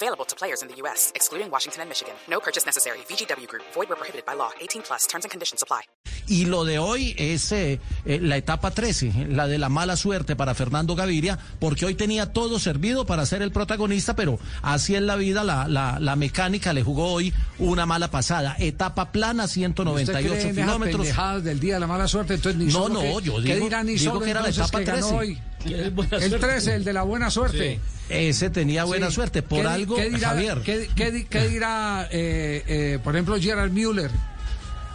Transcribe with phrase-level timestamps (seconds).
[0.00, 2.14] Available to players in the U.S., excluding Washington and Michigan.
[2.30, 2.98] No purchase necessary.
[3.10, 3.64] VGW Group.
[3.74, 4.50] Void where prohibited by law.
[4.60, 5.08] 18 plus.
[5.08, 5.82] Terms and conditions apply.
[6.28, 10.36] Y lo de hoy es eh, eh, la etapa 13, la de la mala suerte
[10.36, 15.00] para Fernando Gaviria, porque hoy tenía todo servido para ser el protagonista, pero así es
[15.02, 18.54] la vida, la, la, la mecánica le jugó hoy una mala pasada.
[18.58, 21.00] Etapa plana, 198 ¿Usted cree en esas kilómetros.
[21.00, 23.54] pendejadas del día de la mala suerte, entonces ni No, solo no, que- yo ¿qué
[23.54, 25.16] digo- dirá ni digo solo que era la entonces etapa que ganó 13.
[25.16, 25.38] hoy?
[25.64, 27.80] El 13, el de la buena suerte.
[28.08, 29.14] Ese tenía buena Sí.
[29.16, 29.42] suerte.
[29.42, 30.58] Por ¿Qué di- algo, qué dirá, Javier.
[30.64, 34.10] ¿qué, qué di- qué dirá, eh, eh, por ejemplo, Gerard Müller,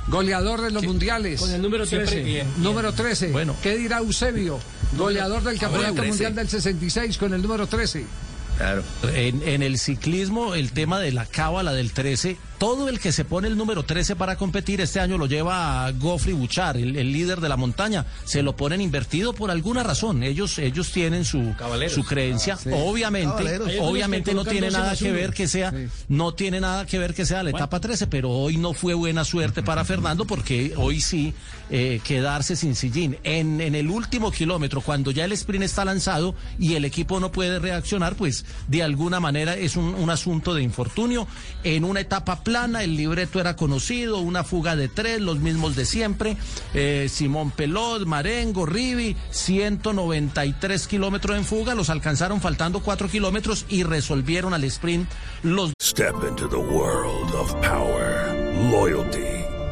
[0.08, 1.40] goleador de los mundiales?
[1.40, 2.24] Con el número 13.
[2.24, 3.32] Bien, Número 13.
[3.32, 3.56] Bueno.
[3.62, 4.60] ¿Qué dirá Eusebio,
[4.98, 6.10] goleador del Campeonato 13.
[6.10, 8.06] Mundial del 66 con el número 13?
[9.16, 13.26] En, en el ciclismo, el tema de la cábala del 13, todo el que se
[13.26, 17.12] pone el número 13 para competir este año lo lleva a Goffrey Buchar, el, el
[17.12, 18.06] líder de la montaña.
[18.24, 20.24] Se lo ponen invertido por alguna razón.
[20.24, 21.94] Ellos, ellos tienen su, Cabaleros.
[21.94, 22.58] su creencia.
[22.72, 23.68] Obviamente, Cabaleros.
[23.68, 25.88] Algunos obviamente que no tiene 12 nada que ver que sea, Sí.
[26.08, 29.26] no tiene nada que ver que sea la etapa 13, pero hoy no fue buena
[29.26, 31.34] suerte para Fernando porque hoy sí
[31.70, 33.18] eh, quedarse sin sillín.
[33.26, 37.30] En, en el último kilómetro, cuando ya el sprint está lanzado y el equipo no
[37.30, 41.28] puede reaccionar, pues de alguna manera es un, un asunto de infortunio.
[41.66, 46.38] En una etapa el libreto era conocido, una fuga de tres, los mismos de siempre.
[46.76, 53.82] Eh, Simón Pelot, Marengo, Rivi, 193 kilómetros en fuga, los alcanzaron faltando 4 kilómetros y
[53.82, 55.10] resolvieron al sprint
[55.42, 58.36] los Step into the world of power,
[58.70, 59.33] loyalty,